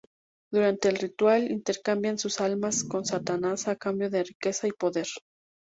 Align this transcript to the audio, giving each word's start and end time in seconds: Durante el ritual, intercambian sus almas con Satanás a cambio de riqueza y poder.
Durante 0.51 0.89
el 0.89 0.95
ritual, 0.97 1.51
intercambian 1.51 2.17
sus 2.17 2.41
almas 2.41 2.83
con 2.83 3.05
Satanás 3.05 3.67
a 3.67 3.75
cambio 3.75 4.09
de 4.09 4.23
riqueza 4.23 4.67
y 4.67 4.71
poder. 4.71 5.05